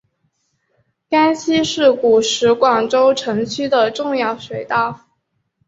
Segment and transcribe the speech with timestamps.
[1.11, 5.01] 甘溪是古时广州城区的重要水道。